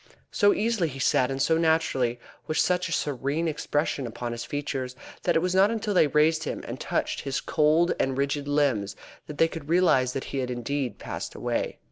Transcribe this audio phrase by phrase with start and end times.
[0.31, 4.95] So easily he sat and so naturally, with such a serene expression upon his features,
[5.21, 8.95] that it was not until they raised him, and touched his cold and rigid limbs,
[9.27, 11.77] that they could realise that he had indeed passed away.